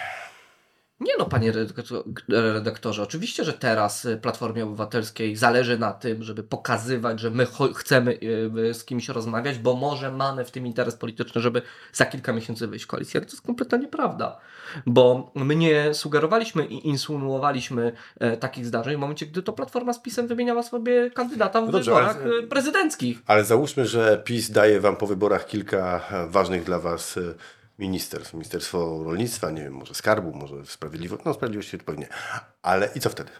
Nie 0.99 1.11
no, 1.19 1.25
panie 1.25 1.51
redaktor- 1.51 2.03
redaktorze, 2.29 3.03
oczywiście, 3.03 3.43
że 3.43 3.53
teraz 3.53 4.05
y, 4.05 4.17
Platformie 4.17 4.63
Obywatelskiej 4.63 5.35
zależy 5.35 5.77
na 5.79 5.93
tym, 5.93 6.23
żeby 6.23 6.43
pokazywać, 6.43 7.19
że 7.19 7.29
my 7.29 7.47
chcemy 7.75 8.19
y, 8.69 8.73
z 8.73 8.85
kimś 8.85 9.09
rozmawiać, 9.09 9.57
bo 9.59 9.73
może 9.75 10.11
mamy 10.11 10.45
w 10.45 10.51
tym 10.51 10.67
interes 10.67 10.95
polityczny, 10.95 11.41
żeby 11.41 11.61
za 11.93 12.05
kilka 12.05 12.33
miesięcy 12.33 12.67
wyjść 12.67 12.85
w 12.85 12.87
koalicję. 12.87 13.19
Ale 13.19 13.25
to 13.25 13.31
jest 13.31 13.45
kompletna 13.45 13.77
nieprawda, 13.77 14.37
bo 14.85 15.31
my 15.35 15.55
nie 15.55 15.93
sugerowaliśmy 15.93 16.65
i 16.65 16.87
insynuowaliśmy 16.87 17.91
e, 18.19 18.37
takich 18.37 18.65
zdarzeń 18.65 18.95
w 18.95 18.99
momencie, 18.99 19.25
gdy 19.25 19.43
to 19.43 19.53
Platforma 19.53 19.93
z 19.93 19.99
PiSem 20.01 20.27
wymieniała 20.27 20.63
sobie 20.63 21.11
kandydata 21.11 21.61
w 21.61 21.65
No 21.65 21.71
dobrze, 21.71 21.91
wyborach 21.91 22.17
ale- 22.23 22.35
y, 22.35 22.43
prezydenckich. 22.47 23.19
Ale 23.27 23.43
załóżmy, 23.43 23.85
że 23.87 24.21
PiS 24.25 24.51
daje 24.51 24.79
wam 24.79 24.95
po 24.95 25.07
wyborach 25.07 25.47
kilka 25.47 26.01
e, 26.11 26.27
ważnych 26.27 26.63
dla 26.63 26.79
was 26.79 27.17
e, 27.17 27.21
ministerstw. 27.81 28.33
Ministerstwo 28.33 29.03
Rolnictwa, 29.03 29.51
nie 29.51 29.61
wiem, 29.61 29.73
może 29.73 29.93
Skarbu, 29.93 30.33
może 30.33 30.65
Sprawiedliwości, 30.65 31.23
no 31.25 31.33
Sprawiedliwości 31.33 31.77
pewnie. 31.77 32.07
Ale 32.61 32.89
i 32.95 32.99
co 32.99 33.09
wtedy? 33.09 33.31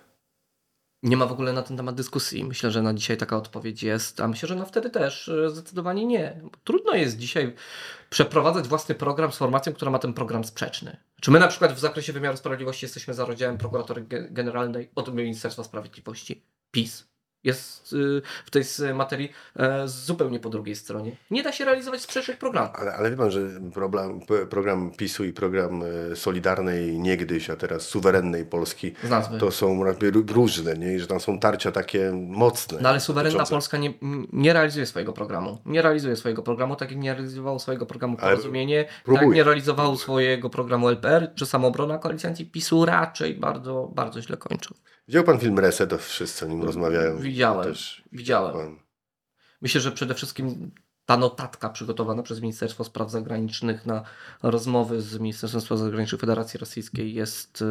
Nie 1.04 1.18
ma 1.18 1.26
w 1.26 1.32
ogóle 1.32 1.54
na 1.54 1.62
ten 1.64 1.78
temat 1.78 1.96
dyskusji. 1.96 2.44
Myślę, 2.44 2.72
że 2.72 2.82
na 2.82 2.94
dzisiaj 2.94 3.18
taka 3.18 3.38
odpowiedź 3.38 3.84
jest, 3.84 4.20
a 4.20 4.28
myślę, 4.28 4.50
że 4.50 4.56
na 4.56 4.66
wtedy 4.66 4.90
też 4.90 5.30
e, 5.30 5.50
zdecydowanie 5.50 6.06
nie. 6.06 6.42
Trudno 6.64 6.94
jest 6.94 7.18
dzisiaj 7.18 7.56
przeprowadzać 8.10 8.68
własny 8.68 8.96
program 8.96 9.32
z 9.32 9.38
formacją, 9.38 9.74
która 9.74 9.92
ma 9.92 10.00
ten 10.00 10.14
program 10.14 10.44
sprzeczny. 10.44 10.98
Czy 11.22 11.32
my 11.32 11.40
na 11.40 11.48
przykład 11.48 11.74
w 11.74 11.80
zakresie 11.80 12.14
wymiaru 12.14 12.38
sprawiedliwości 12.38 12.86
jesteśmy 12.86 13.14
za 13.14 13.26
rozdziałem 13.26 13.58
prokuratury 13.58 14.04
Ge- 14.04 14.34
generalnej 14.34 14.90
od 14.96 15.16
Ministerstwa 15.16 15.64
Sprawiedliwości? 15.64 16.46
PiS 16.72 17.11
jest 17.44 17.94
y, 17.94 18.22
w 18.46 18.52
tej 18.52 18.64
materii 18.94 19.32
e, 19.56 19.88
zupełnie 19.88 20.40
po 20.40 20.50
drugiej 20.50 20.76
stronie. 20.76 21.16
Nie 21.32 21.44
da 21.44 21.52
się 21.52 21.66
realizować 21.66 22.02
sprzecznych 22.02 22.38
programów. 22.38 22.76
Ale, 22.76 22.94
ale 22.94 23.12
wie 23.12 23.18
pan, 23.18 23.32
że 23.32 23.50
problem, 23.74 24.20
program 24.50 24.92
PiSu 24.98 25.24
i 25.24 25.34
program 25.34 25.84
e, 26.12 26.16
Solidarnej 26.16 27.00
niegdyś, 27.00 27.50
a 27.50 27.56
teraz 27.56 27.82
suwerennej 27.82 28.46
Polski 28.46 28.94
to 29.40 29.52
są 29.52 29.84
różne, 30.34 30.74
nie? 30.78 30.94
I 30.96 31.00
że 31.00 31.08
tam 31.08 31.20
są 31.20 31.40
tarcia 31.40 31.72
takie 31.72 32.12
mocne. 32.14 32.78
No 32.82 32.90
ale 32.90 33.00
suwerenna 33.00 33.30
dotyczące- 33.32 33.56
Polska 33.56 33.78
nie, 33.78 33.94
nie 34.34 34.54
realizuje 34.54 34.86
swojego 34.86 35.14
programu. 35.14 35.58
Nie 35.66 35.82
realizuje 35.82 36.16
swojego 36.16 36.44
programu, 36.44 36.76
tak 36.76 36.92
jak 36.92 37.00
nie 37.00 37.14
realizowało 37.14 37.60
swojego 37.60 37.86
programu 37.86 38.18
Porozumienie, 38.18 38.86
tak 39.06 39.16
jak 39.22 39.36
nie 39.36 39.44
realizowało 39.44 39.98
swojego 39.98 40.50
programu 40.50 40.90
LPR, 40.90 41.32
czy 41.36 41.46
Samoobrona 41.46 41.98
koalicjanci 41.98 42.46
PiSu 42.46 42.86
raczej 42.86 43.36
bardzo, 43.36 43.92
bardzo 43.96 44.22
źle 44.22 44.38
kończą. 44.38 44.76
Widział 45.08 45.24
pan 45.24 45.40
film 45.40 45.60
Reset, 45.60 45.90
to 45.90 45.98
wszyscy 45.98 46.46
o 46.46 46.48
nim 46.48 46.64
rozmawiają. 46.64 47.18
Widziałem, 47.32 47.64
Też 47.64 48.04
widziałem. 48.12 48.54
pan. 48.54 48.80
Myślę, 49.62 49.82
że 49.82 49.92
przede 49.92 50.14
wszystkim 50.14 50.72
ta 51.12 51.18
notatka 51.18 51.70
przygotowana 51.70 52.24
przez 52.24 52.42
Ministerstwo 52.42 52.84
Spraw 52.84 53.12
Zagranicznych 53.12 53.86
na 53.86 54.04
rozmowy 54.44 55.02
z 55.02 55.20
Ministerstwem 55.20 55.62
Spraw 55.62 55.80
Zagranicznych 55.80 56.22
Federacji 56.22 56.60
Rosyjskiej 56.60 57.14
jest 57.14 57.62
y, 57.62 57.66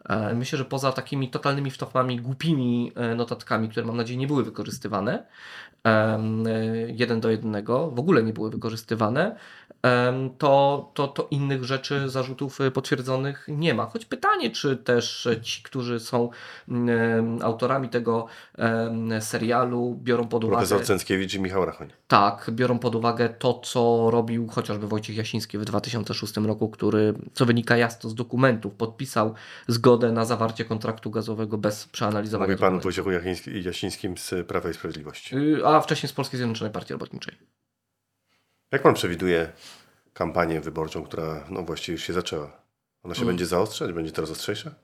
E, 0.08 0.34
Myślę, 0.34 0.58
że 0.58 0.64
poza 0.64 0.92
takimi 0.92 1.28
totalnymi 1.28 1.70
wtopami, 1.70 2.20
głupimi 2.20 2.92
e, 2.94 3.14
notatkami, 3.14 3.68
które 3.68 3.86
mam 3.86 3.96
nadzieję 3.96 4.18
nie 4.18 4.26
były 4.26 4.44
wykorzystywane, 4.44 5.26
e, 5.86 6.20
jeden 6.88 7.20
do 7.20 7.30
jednego, 7.30 7.90
w 7.90 7.98
ogóle 7.98 8.22
nie 8.22 8.32
były 8.32 8.50
wykorzystywane, 8.50 9.36
to, 10.38 10.90
to, 10.94 11.08
to 11.08 11.28
innych 11.30 11.64
rzeczy, 11.64 12.08
zarzutów 12.08 12.58
potwierdzonych 12.74 13.46
nie 13.48 13.74
ma. 13.74 13.86
Choć 13.86 14.04
pytanie, 14.04 14.50
czy 14.50 14.76
też 14.76 15.28
ci, 15.42 15.62
którzy 15.62 16.00
są 16.00 16.30
em, 16.68 17.38
autorami 17.42 17.88
tego 17.88 18.26
serialu, 19.20 19.98
biorą 20.02 20.28
pod 20.28 20.44
uwagę. 20.44 20.56
Profesor 20.56 20.86
Cęckiewicz 20.86 21.34
i 21.34 21.40
Michał 21.40 21.64
Rachoń. 21.64 21.88
Tak, 22.08 22.50
biorą 22.50 22.78
pod 22.78 22.94
uwagę 22.94 23.28
to, 23.28 23.60
co 23.64 24.10
robił 24.10 24.48
chociażby 24.48 24.88
Wojciech 24.88 25.16
Jasiński 25.16 25.58
w 25.58 25.64
2006 25.64 26.36
roku, 26.36 26.68
który, 26.68 27.14
co 27.32 27.46
wynika 27.46 27.76
jasno 27.76 28.10
z 28.10 28.14
dokumentów, 28.14 28.74
podpisał 28.74 29.34
zgodę 29.68 29.89
na 29.98 30.24
zawarcie 30.24 30.64
kontraktu 30.64 31.10
gazowego 31.10 31.58
bez 31.58 31.86
przeanalizowania. 31.86 32.50
Mówi 32.50 32.60
pan 32.60 32.76
o. 32.76 32.80
Wojciechu 32.80 33.10
Jasińskim 33.64 34.18
z 34.18 34.46
Prawa 34.46 34.70
i 34.70 34.74
Sprawiedliwości. 34.74 35.36
Y, 35.36 35.66
A 35.66 35.80
wcześniej 35.80 36.08
z 36.10 36.12
Polskiej 36.12 36.38
Zjednoczonej 36.38 36.72
Partii 36.72 36.92
Robotniczej. 36.92 37.34
Jak 38.72 38.82
pan 38.82 38.94
przewiduje 38.94 39.52
kampanię 40.12 40.60
wyborczą, 40.60 41.02
która 41.04 41.44
no 41.50 41.62
właściwie 41.62 41.92
już 41.92 42.02
się 42.04 42.12
zaczęła? 42.12 42.60
Ona 43.02 43.14
się 43.14 43.20
Mm. 43.22 43.28
będzie 43.28 43.46
zaostrzać? 43.46 43.92
Będzie 43.92 44.12
coraz 44.12 44.30
ostrzejsza? 44.30 44.74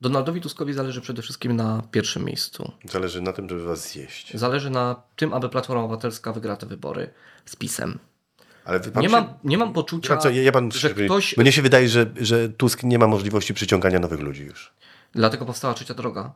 Donaldowi 0.00 0.40
Tuskowi 0.40 0.72
zależy 0.72 1.00
przede 1.00 1.22
wszystkim 1.22 1.56
na 1.56 1.82
pierwszym 1.90 2.24
miejscu. 2.24 2.72
Zależy 2.84 3.22
na 3.22 3.32
tym, 3.32 3.48
żeby 3.48 3.64
was 3.64 3.88
zjeść. 3.92 4.36
Zależy 4.36 4.70
na 4.70 5.02
tym, 5.16 5.34
aby 5.34 5.48
Platforma 5.48 5.82
Obywatelska 5.82 6.32
wygrała 6.32 6.56
te 6.56 6.66
wybory 6.66 7.10
z 7.44 7.56
PiSem. 7.56 7.98
Ale 8.68 8.80
pan 8.80 9.02
Nie 9.02 9.08
się- 9.08 9.12
mam, 9.12 9.26
nie 9.44 9.58
mam 9.58 9.72
poczucia, 9.72 10.08
pan 10.08 10.20
co, 10.20 10.30
ja, 10.30 10.42
ja 10.42 10.52
pan 10.52 10.72
że 10.72 10.90
ktoś... 10.90 11.36
Mnie 11.36 11.52
się 11.52 11.62
wydaje, 11.62 11.88
że, 11.88 12.06
że 12.20 12.48
Tusk 12.48 12.82
nie 12.82 12.98
ma 12.98 13.06
możliwości 13.06 13.54
przyciągania 13.54 13.98
nowych 13.98 14.20
ludzi 14.20 14.44
już. 14.44 14.74
Dlatego 15.12 15.46
powstała 15.46 15.74
trzecia 15.74 15.94
droga, 15.94 16.32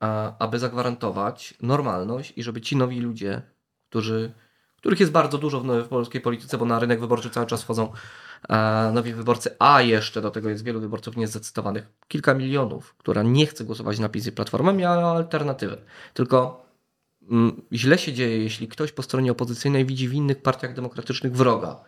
a- 0.00 0.32
aby 0.38 0.58
zagwarantować 0.58 1.54
normalność 1.62 2.32
i 2.36 2.42
żeby 2.42 2.60
ci 2.60 2.76
nowi 2.76 3.00
ludzie, 3.00 3.42
którzy, 3.88 4.32
których 4.76 5.00
jest 5.00 5.12
bardzo 5.12 5.38
dużo 5.38 5.60
w, 5.60 5.64
no- 5.64 5.84
w 5.84 5.88
polskiej 5.88 6.20
polityce, 6.20 6.58
bo 6.58 6.64
na 6.64 6.78
rynek 6.78 7.00
wyborczy 7.00 7.30
cały 7.30 7.46
czas 7.46 7.62
wchodzą 7.62 7.92
e, 8.48 8.90
nowi 8.94 9.12
wyborcy, 9.14 9.50
a 9.58 9.82
jeszcze 9.82 10.20
do 10.20 10.30
tego 10.30 10.48
jest 10.48 10.64
wielu 10.64 10.80
wyborców 10.80 11.16
niezdecydowanych, 11.16 11.86
kilka 12.08 12.34
milionów, 12.34 12.94
która 12.98 13.22
nie 13.22 13.46
chce 13.46 13.64
głosować 13.64 13.98
na 13.98 14.08
PiS 14.08 14.26
i 14.26 14.32
Platformę, 14.32 14.72
miała 14.72 15.12
alternatywę. 15.16 15.76
Tylko 16.14 16.65
źle 17.72 17.98
się 17.98 18.12
dzieje, 18.12 18.38
jeśli 18.38 18.68
ktoś 18.68 18.92
po 18.92 19.02
stronie 19.02 19.32
opozycyjnej 19.32 19.86
widzi 19.86 20.08
w 20.08 20.14
innych 20.14 20.42
partiach 20.42 20.74
demokratycznych 20.74 21.36
wroga. 21.36 21.80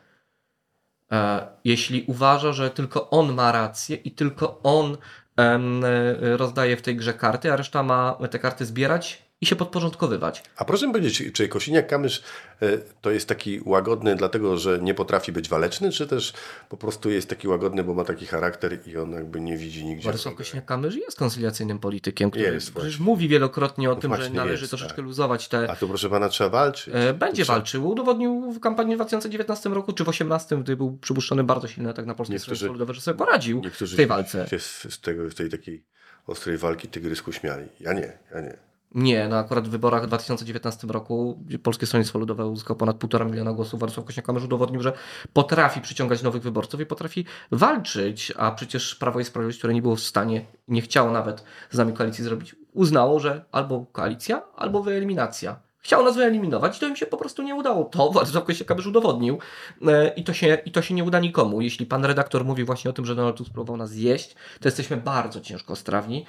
E, 1.13 1.47
jeśli 1.65 2.05
uważa, 2.07 2.53
że 2.53 2.71
tylko 2.71 3.11
on 3.11 3.35
ma 3.35 3.53
rację 3.53 3.97
i 3.97 4.11
tylko 4.11 4.63
on 4.63 4.97
e, 5.39 6.37
rozdaje 6.37 6.77
w 6.77 6.83
tej 6.83 6.97
grze 6.97 7.15
karty, 7.15 7.53
a 7.53 7.57
reszta 7.57 7.83
ma 7.83 8.19
te 8.31 8.39
karty 8.39 8.67
zbierać 8.67 9.28
i 9.41 9.47
się 9.47 9.57
podporządkowywać. 9.57 10.43
A 10.57 10.65
proszę 10.65 10.87
mi 10.87 10.93
powiedzieć, 10.93 11.33
czy 11.33 11.49
Kosiniak-Kamysz 11.49 12.23
e, 12.63 12.79
to 13.01 13.11
jest 13.11 13.29
taki 13.29 13.61
łagodny 13.65 14.17
dlatego, 14.17 14.57
że 14.57 14.79
nie 14.83 14.95
potrafi 14.95 15.33
być 15.33 15.49
waleczny, 15.49 15.91
czy 15.93 16.07
też 16.07 16.33
po 16.69 16.77
prostu 16.77 17.11
jest 17.11 17.29
taki 17.29 17.49
łagodny, 17.49 17.85
bo 17.85 17.95
ma 17.95 18.05
taki 18.05 18.27
charakter 18.27 18.79
i 18.89 18.97
on 18.97 19.13
jakby 19.13 19.41
nie 19.41 19.57
widzi 19.57 19.85
nigdzie... 19.85 20.03
Władysław? 20.03 20.35
Kosiniak-Kamysz 20.35 20.97
jest 20.97 21.19
koncyliacyjnym 21.19 21.79
politykiem, 21.79 22.31
który 22.31 22.45
Jest, 22.45 22.75
przecież 22.75 22.99
mówi 22.99 23.29
wielokrotnie 23.29 23.91
o 23.91 23.97
tym, 23.97 24.17
że 24.17 24.31
należy 24.31 24.63
jest, 24.63 24.71
troszeczkę 24.71 24.97
tak. 24.97 25.05
luzować 25.05 25.49
te... 25.49 25.71
A 25.71 25.77
tu 25.77 25.89
proszę 25.89 26.11
pana 26.11 26.29
trzeba 26.29 26.51
walczyć. 26.51 26.95
E, 26.95 27.15
Będzie 27.15 27.45
trzeba- 27.45 27.59
walczył. 27.59 27.89
Udowodnił 27.89 28.53
w 28.53 28.61
kampanii 28.61 28.95
w 28.95 28.99
2019 28.99 29.69
roku, 29.69 29.93
czy 29.93 30.03
w 30.03 30.07
2018, 30.07 30.57
gdy 30.57 30.77
był 30.77 30.99
przypuszczony 30.99 31.45
bardzo 31.45 31.69
silny 31.69 31.91
atak 31.91 32.07
na 32.07 32.15
Polskie 32.15 32.35
Niektórzy- 32.35 32.69
Ludowe, 32.69 32.95
że 32.95 33.01
sobie 33.01 33.19
poradził 33.19 33.63
w 33.81 33.97
tej 33.97 34.07
walce. 34.07 34.49
się 34.49 34.59
z, 34.59 34.83
z, 34.95 35.01
tego, 35.01 35.31
z 35.31 35.35
tej 35.35 35.49
takiej 35.51 35.85
ostrej 36.27 36.59
walki 36.59 36.89
tygrysku 36.89 37.33
śmiali. 37.33 37.69
Ja 37.81 37.93
nie, 37.93 38.19
ja 38.35 38.41
nie. 38.41 38.68
Nie, 38.95 39.29
no 39.29 39.37
akurat 39.37 39.69
w 39.69 39.71
wyborach 39.71 40.05
w 40.05 40.07
2019 40.07 40.87
roku 40.87 41.45
Polskie 41.63 41.87
Stronnictwo 41.87 42.19
Ludowe 42.19 42.47
uzyskało 42.47 42.79
ponad 42.79 42.97
1,5 42.97 43.31
miliona 43.31 43.53
głosów. 43.53 43.81
Władysław 43.81 44.07
Kosiniak-Kamysz 44.07 44.45
udowodnił, 44.45 44.83
że 44.83 44.93
potrafi 45.33 45.81
przyciągać 45.81 46.23
nowych 46.23 46.43
wyborców 46.43 46.81
i 46.81 46.87
potrafi 46.87 47.25
walczyć, 47.53 48.33
a 48.37 48.51
przecież 48.51 48.95
Prawo 48.95 49.21
i 49.21 49.25
Sprawiedliwość, 49.25 49.59
które 49.59 49.75
nie 49.75 49.83
było 49.83 49.97
w 49.97 50.01
stanie, 50.01 50.45
nie 50.69 50.83
chciało 50.83 51.11
nawet 51.11 51.45
z 51.71 51.79
nami 51.79 51.93
koalicji 51.93 52.25
zrobić, 52.25 52.57
uznało, 52.73 53.21
że 53.21 53.45
albo 53.53 53.87
koalicja, 53.93 54.43
albo 54.57 54.83
wyeliminacja. 54.83 55.61
Chciał 55.79 56.05
nas 56.05 56.17
wyeliminować 56.17 56.77
i 56.77 56.81
to 56.81 56.89
im 56.89 56.97
się 56.97 57.07
po 57.07 57.17
prostu 57.17 57.43
nie 57.43 57.55
udało. 57.55 57.85
To 57.85 58.11
Władysław 58.11 58.45
Kosiniak-Kamysz 58.45 58.89
udowodnił 58.89 59.39
E, 59.87 60.09
i 60.09 60.25
to, 60.25 60.33
się, 60.33 60.59
i 60.65 60.71
to 60.71 60.83
się 60.83 60.95
nie 60.95 61.05
uda 61.05 61.21
nikomu. 61.21 61.61
Jeśli 61.61 61.87
pan 61.87 62.05
redaktor 62.05 62.45
mówi 62.45 62.65
właśnie 62.65 62.91
o 62.91 62.95
tym, 62.95 63.05
że 63.05 63.15
Donald 63.15 63.37
Tusk 63.37 63.53
próbował 63.53 63.77
nas 63.77 63.91
zjeść, 63.91 64.35
to 64.61 64.69
jesteśmy 64.69 64.97
bardzo 64.97 65.41
ciężko 65.41 65.77
strawni. 65.77 66.27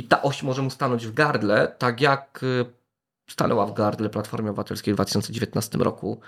I 0.00 0.04
ta 0.04 0.22
oś 0.22 0.42
może 0.42 0.62
mu 0.62 0.70
stanąć 0.70 1.06
w 1.06 1.14
gardle, 1.14 1.74
tak 1.78 2.00
jak 2.00 2.40
y, 2.42 2.64
stanęła 3.30 3.66
w 3.66 3.72
gardle 3.72 4.10
Platformie 4.10 4.50
Obywatelskiej 4.50 4.94
w 4.94 4.96
2019 4.96 5.78
roku. 5.78 6.20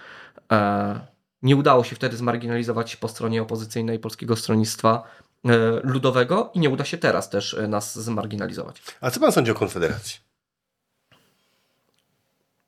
E, 0.53 1.07
Nie 1.43 1.57
udało 1.57 1.85
się 1.85 1.97
wtedy 1.97 2.17
zmarginalizować 2.17 2.97
po 2.97 3.09
stronie 3.09 3.43
opozycyjnej 3.43 3.99
Polskiego 3.99 4.37
Stronnictwa 4.37 5.03
e, 5.45 5.49
Ludowego 5.83 6.51
i 6.55 6.61
nie 6.61 6.71
uda 6.71 6.85
się 6.85 6.99
teraz 6.99 7.31
też 7.31 7.55
e, 7.55 7.69
nas 7.69 7.99
zmarginalizować. 7.99 8.83
A 9.01 9.11
co 9.11 9.21
pan 9.21 9.33
sądzi 9.33 9.51
o 9.51 9.55
Konfederacji? 9.55 10.21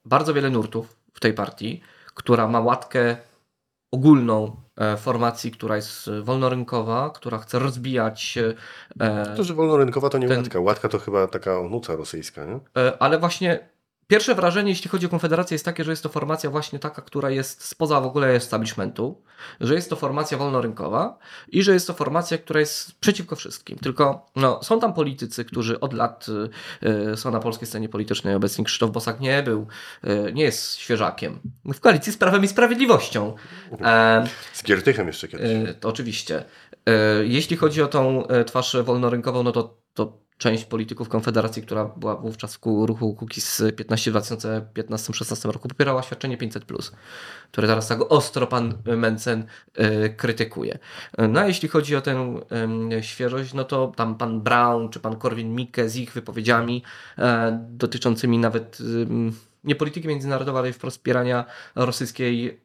Bardzo 0.04 0.34
wiele 0.34 0.50
nurtów 0.50 0.96
w 1.14 1.20
tej 1.20 1.34
partii, 1.34 1.80
która 2.14 2.49
ma 2.49 2.61
łatkę 2.61 3.16
ogólną 3.90 4.56
formacji, 4.97 5.50
która 5.50 5.76
jest 5.76 6.09
e, 6.09 6.23
wolnorynkowa, 6.23 7.11
która 7.11 7.38
chce 7.38 7.59
rozbijać 7.59 8.38
e, 9.00 9.35
To, 9.37 9.45
że 9.45 9.54
wolnorynkowa 9.54 10.11
to 10.11 10.19
nie 10.19 10.28
Ten- 10.28 10.38
łatka. 10.38 10.61
Łatka 10.61 10.88
to 10.88 10.99
chyba 10.99 11.26
taka 11.26 11.61
onuca 11.61 11.97
rosyjska, 11.97 12.45
nie? 12.45 12.61
E, 12.83 13.02
Ale 13.02 13.19
właśnie 13.19 13.74
pierwsze 14.06 14.34
wrażenie, 14.34 14.70
jeśli 14.70 14.90
chodzi 14.90 15.06
o 15.06 15.08
Konfederację, 15.08 15.54
jest 15.54 15.64
takie, 15.64 15.84
że 15.84 15.92
jest 15.92 16.02
to 16.02 16.08
formacja 16.08 16.50
właśnie 16.50 16.78
taka, 16.78 17.02
która 17.02 17.30
jest 17.30 17.64
spoza 17.64 18.00
w 18.00 18.06
ogóle 18.06 18.28
establishmentu, 18.28 19.23
że 19.61 19.75
jest 19.75 19.90
to 19.90 19.96
formacja 19.96 20.38
wolnorynkowa 20.38 21.18
i 21.49 21.62
że 21.62 21.73
jest 21.73 21.87
to 21.87 21.94
formacja, 21.94 22.38
która 22.38 22.61
jest 22.61 23.00
przeciwko 23.00 23.37
wszystkim. 23.37 23.78
Tylko 23.78 24.26
no, 24.37 24.61
są 24.62 24.80
tam 24.80 24.94
politycy, 24.94 25.44
którzy 25.44 25.80
od 25.80 25.92
lat 25.92 26.26
y, 26.82 26.88
y, 27.12 27.16
są 27.16 27.30
na 27.30 27.40
polskiej 27.40 27.68
scenie 27.68 27.88
politycznej. 27.88 28.34
Obecnie 28.34 28.64
Krzysztof 28.64 28.90
Bosak 28.90 29.20
nie 29.20 29.42
był, 29.42 29.66
y, 30.04 30.32
nie 30.32 30.42
jest 30.42 30.76
świeżakiem. 30.76 31.38
W 31.64 31.80
koalicji 31.80 32.12
z 32.12 32.16
Prawem 32.16 32.44
i 32.44 32.49
Sprawiedliwością. 32.49 33.34
E, 33.80 34.26
Z 34.52 34.62
Giertychem 34.62 35.06
jeszcze 35.06 35.28
kiedyś. 35.28 35.49
To 35.80 35.88
oczywiście. 35.88 36.44
E, 36.87 37.25
Jeśli 37.25 37.56
chodzi 37.56 37.82
o 37.82 37.87
tą 37.87 38.26
e, 38.26 38.44
twarz 38.44 38.76
wolnorynkową, 38.84 39.42
no 39.42 39.52
to, 39.52 39.76
to 39.94 40.24
część 40.38 40.64
polityków 40.64 41.09
Konfederacji, 41.09 41.62
która 41.62 41.85
była 41.85 42.17
wówczas 42.17 42.57
w 42.57 42.61
ruchu 42.87 43.14
Kukiz 43.14 43.62
15 43.76 44.11
w 44.11 44.14
2015-16 44.14 45.50
roku, 45.50 45.69
popierała 45.69 46.03
świadczenie 46.03 46.38
500+, 46.38 46.93
które 47.53 47.69
teraz 47.69 47.88
tak 47.88 48.12
ostro 48.12 48.47
pan 48.47 48.75
Mencen 48.97 49.47
e, 49.75 50.09
krytykuje. 50.09 50.79
No 51.29 51.41
a 51.41 51.47
jeśli 51.47 51.69
chodzi 51.69 51.97
o 51.97 52.00
tę 52.00 52.41
em, 52.50 52.91
świeżość, 53.03 53.55
no 53.55 53.64
to 53.64 53.93
tam 53.97 54.14
pan 54.14 54.41
Brown 54.41 54.88
czy 54.88 55.00
pan 55.00 55.17
Korwin-Mikke 55.17 55.88
z 55.88 55.97
ich 55.97 56.12
wypowiedziami 56.12 56.83
e, 57.19 57.59
dotyczącymi 57.71 58.38
nawet 58.38 58.79
nie 59.64 59.75
polityki 59.75 60.09
międzynarodowej, 60.09 60.61
ale 60.61 60.73
wprost 60.73 60.97
wspierania 60.97 61.44
rosyjskiej 61.75 62.61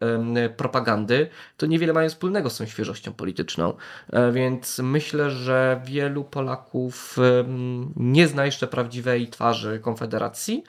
propagandy, 0.58 1.30
to 1.58 1.66
niewiele 1.66 1.94
mają 1.94 2.10
wspólnego 2.10 2.50
z 2.50 2.58
tą 2.58 2.66
świeżością 2.66 3.14
polityczną. 3.14 3.74
E, 4.14 4.32
Więc 4.32 4.80
myślę, 4.80 5.32
że 5.32 5.82
wielu 5.86 6.24
Polaków 6.24 7.18
nie 7.96 8.28
zna 8.28 8.46
jeszcze 8.46 8.68
prawdziwej 8.68 9.28
twarzy 9.28 9.80
Konfederacji, 9.80 10.64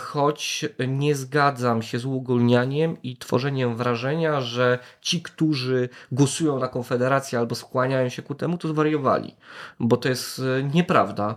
choć 0.00 0.64
nie 0.88 1.14
zgadzam 1.14 1.82
się 1.82 1.98
z 1.98 2.04
uogólnianiem 2.04 3.02
i 3.02 3.16
tworzeniem 3.16 3.76
wrażenia, 3.76 4.40
że 4.40 4.78
ci, 5.00 5.22
którzy 5.22 5.88
głosują 6.12 6.58
na 6.58 6.68
Konfederację 6.68 7.38
albo 7.38 7.54
skłaniają 7.54 8.08
się 8.08 8.22
ku 8.22 8.34
temu, 8.34 8.58
to 8.58 8.68
zwariowali. 8.68 9.36
Bo 9.80 9.96
to 9.96 10.08
jest 10.08 10.38
e, 10.38 10.62
nieprawda. 10.62 11.36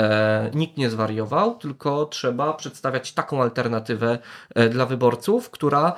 E, 0.00 0.50
nikt 0.54 0.76
nie 0.76 0.90
zwariował, 0.90 1.58
tylko 1.58 2.06
trzeba 2.06 2.52
przedstawiać 2.52 3.12
taką 3.12 3.42
alternatywę 3.42 4.18
e, 4.54 4.68
dla 4.68 4.86
wyborców, 4.86 5.50
która 5.50 5.96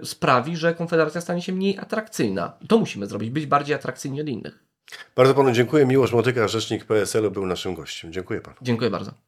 e, 0.00 0.06
sprawi, 0.06 0.56
że 0.56 0.74
Konfederacja 0.74 1.20
stanie 1.20 1.42
się 1.42 1.52
mniej 1.52 1.78
atrakcyjna. 1.78 2.52
I 2.60 2.66
to 2.66 2.78
musimy 2.78 3.06
zrobić, 3.06 3.30
być 3.30 3.46
bardziej 3.46 3.74
atrakcyjni 3.74 4.20
od 4.20 4.28
innych. 4.28 4.64
Bardzo 5.16 5.34
panu 5.34 5.52
dziękuję. 5.52 5.86
Miłosz 5.86 6.12
Motyka, 6.12 6.48
rzecznik 6.48 6.84
PSL-u 6.84 7.30
był 7.30 7.46
naszym 7.46 7.74
gościem. 7.74 8.12
Dziękuję 8.12 8.40
panu. 8.40 8.56
Dziękuję 8.62 8.90
bardzo. 8.90 9.25